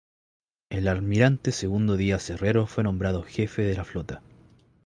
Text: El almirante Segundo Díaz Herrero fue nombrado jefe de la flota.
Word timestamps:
El 0.71 0.87
almirante 0.87 1.51
Segundo 1.51 1.95
Díaz 1.95 2.27
Herrero 2.31 2.65
fue 2.65 2.83
nombrado 2.83 3.21
jefe 3.21 3.61
de 3.61 3.75
la 3.75 3.85
flota. 3.85 4.23